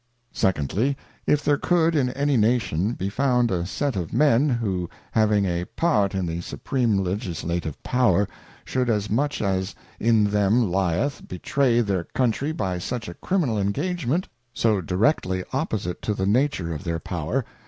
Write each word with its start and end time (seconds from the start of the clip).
Secondly, 0.33 0.97
If 1.27 1.45
there 1.45 1.59
could 1.59 1.95
in 1.95 2.09
any 2.13 2.35
Nation 2.35 2.93
be 2.93 3.07
found 3.07 3.51
a 3.51 3.67
set 3.67 3.95
of 3.95 4.11
Men, 4.11 4.49
who 4.49 4.89
having 5.11 5.45
a 5.45 5.65
part 5.65 6.15
in 6.15 6.25
the 6.25 6.41
Supreme 6.41 6.97
legislative 6.97 7.77
Power, 7.83 8.27
should 8.65 8.89
as 8.89 9.11
much 9.11 9.43
as 9.43 9.75
in 9.99 10.23
them 10.31 10.71
heth, 10.73 11.27
betray 11.27 11.81
their 11.81 12.05
Country 12.05 12.51
by 12.51 12.79
such 12.79 13.07
a 13.09 13.13
criminal 13.13 13.59
engagement, 13.59 14.27
so 14.55 14.81
directly 14.81 15.43
opposite 15.53 16.01
to 16.01 16.15
the 16.15 16.25
nature 16.25 16.73
of 16.73 16.83
their 16.83 16.97
Power, 16.97 17.01
and 17.11 17.23
120 17.23 17.23
The 17.23 17.23
Anatomy 17.23 17.35
of 17.35 17.35
an 17.35 17.35
Equivalent. 17.51 17.57